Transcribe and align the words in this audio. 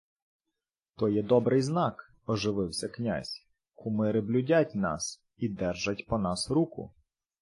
—То 0.97 1.09
є 1.09 1.23
добрий 1.23 1.61
знак,— 1.61 2.13
ожвавився 2.27 2.87
князь.— 2.87 3.45
Кумири 3.75 4.21
блюдять 4.21 4.75
нас 4.75 5.21
і 5.37 5.49
держать 5.49 6.05
по 6.07 6.17
нас 6.17 6.49
руку. 6.49 6.93